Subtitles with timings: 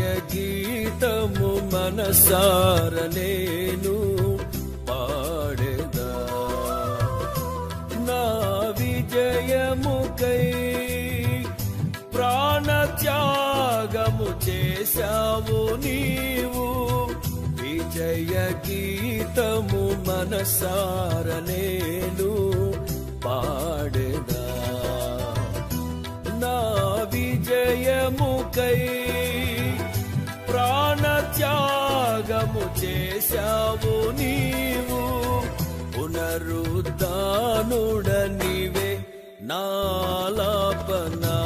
[0.00, 3.96] విజయ గీతము మనసార నేను
[4.88, 6.12] పాడేదా.
[8.08, 8.24] నా
[8.80, 10.44] విజయముకై
[12.14, 16.68] ప్రాణ త్యాగము చేశావు నీవు.
[17.62, 18.34] విజయ
[18.68, 22.32] గీతము మనసార నేను
[23.24, 24.46] పాడేదా.
[26.42, 26.56] నా
[27.04, 28.80] విజయముకై
[32.20, 34.98] త్యాగము చేశావు నీవు.
[35.94, 37.00] పునరుద్ధానుడనివే
[39.42, 41.36] నాలాపనా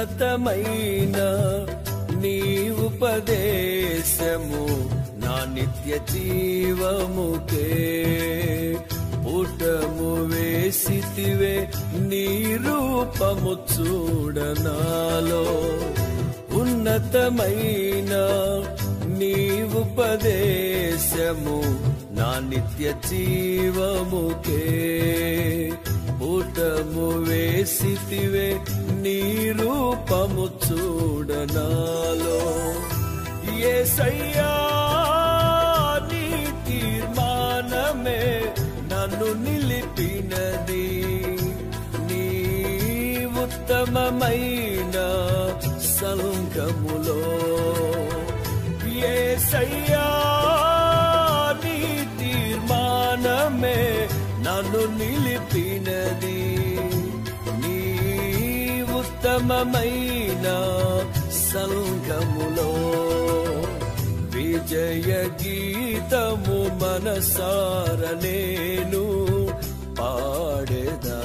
[0.00, 1.16] ఉన్నతమైన
[2.20, 4.62] నీ ఉపదేశము
[5.26, 7.66] నా నిత్య జీవముకే.
[9.24, 12.26] పుటము వేసితివే నీ
[12.66, 15.44] రూపము చూడనాలో.
[16.60, 18.12] ఉన్నతమైన
[19.18, 21.60] నీ ఉపదేశము
[22.18, 24.64] నా నిత్య జీవముకే.
[26.60, 28.60] పుటము వేసితివే
[28.92, 32.40] నీ రూపము చూడనాలో.
[33.68, 34.50] ఏసయ్యా
[36.10, 36.26] నీ
[36.66, 38.52] తీర్మానమే
[38.92, 40.88] నన్ను నిలిపినది.
[42.08, 42.28] నీ
[43.44, 44.96] ఉత్తమమైన
[46.00, 47.20] సంఘములో
[49.12, 50.19] ఏ సయ్యా
[54.60, 56.56] నన్ను నిలిపినది.
[57.60, 57.80] నీ
[58.82, 60.46] ఉత్తమమైన
[61.52, 62.72] సంఘములో
[64.36, 65.12] విజయ
[65.42, 69.04] గీతము మనసార నేను
[70.00, 71.22] పాడేదా.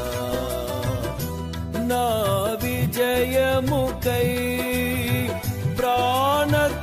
[1.82, 2.08] నా
[2.64, 4.30] విజయముకై
[5.78, 6.76] ప్రాణత్యాగము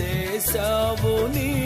[0.00, 1.61] చేశావు నీ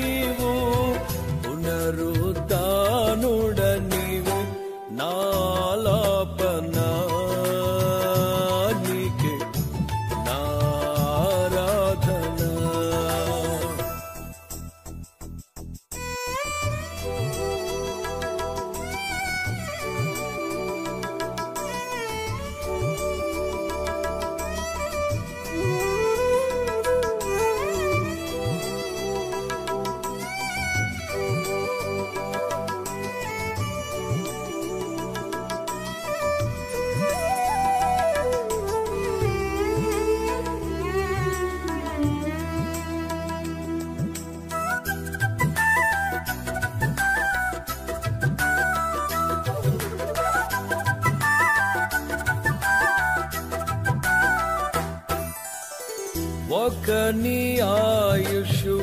[56.67, 58.77] ఒక నీ ఆయుషు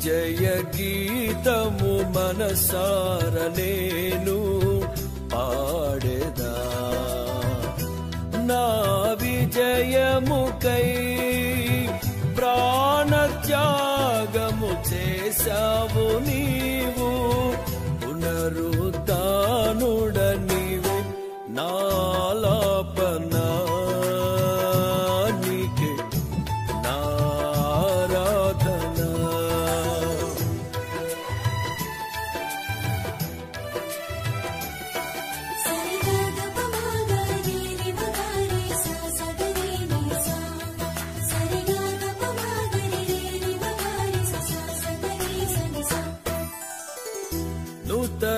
[0.05, 0.45] జయ
[0.77, 4.39] గీతము మనసార నేను
[5.33, 6.55] పాడేదా.
[8.37, 8.67] నా
[9.23, 10.87] విజయముకై
[12.37, 17.11] ప్రాణత్యాగము చేశావు నీవు.
[18.03, 20.17] పునరుతానుడ
[20.53, 20.97] నీవు
[21.51, 21.71] నా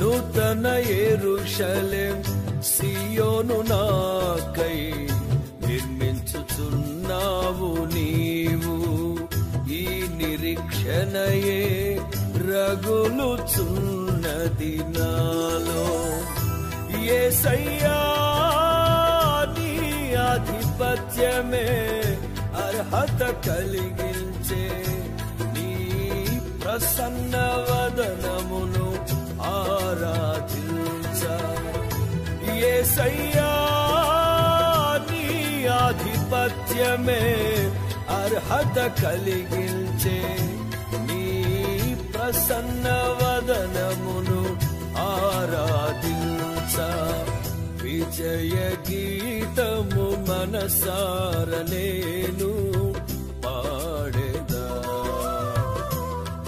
[0.00, 0.66] నూతన
[1.00, 2.18] ఎరుషలేం
[2.64, 4.78] సియోను నాకై
[5.66, 6.89] నిర్మించుచున్న
[12.70, 15.84] రగులుచున్నది నాలో.
[17.02, 17.04] ఏ
[19.58, 19.72] నీ
[20.14, 21.68] ఆధిపత్యమే
[22.66, 24.64] అర్హత కలిగించే
[25.54, 25.68] నీ
[26.64, 27.34] ప్రసన్న
[27.68, 28.88] వదనమును
[29.44, 31.22] ఆరాధించ.
[32.64, 33.52] ఏసయ్యా
[35.10, 35.26] నీ
[35.66, 37.22] ఆధిపత్యమే
[38.10, 40.18] అర్హత కలిగించే
[41.06, 41.22] నీ
[42.30, 44.42] ప్రసన్నవదనమును
[44.98, 46.74] ఆరాధించ.
[47.82, 48.56] విజయ
[48.90, 52.50] గీతము మనసార నేను
[53.46, 54.66] పాడేదా.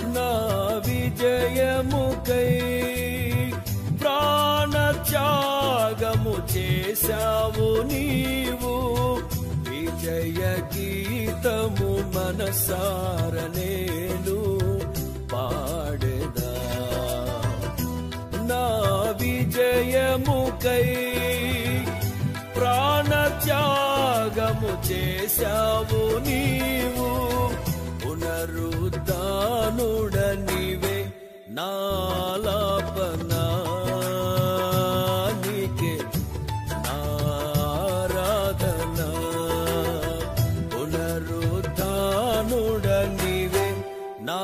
[0.07, 0.31] నా
[0.87, 2.55] విజయముకై
[4.01, 8.77] ప్రాణత్యాగము చేశావు నీవు.
[9.71, 10.43] విజయ
[10.77, 13.35] గీతము మనసార
[19.73, 20.87] విజయముకై
[22.57, 23.53] ప్రాణత్యాగము
[24.89, 27.09] చేశావు నీవు.
[28.03, 28.47] పునరుద్ధానుడ
[30.47, 30.99] నీవే
[31.51, 33.45] నాలాపనా
[44.29, 44.41] నా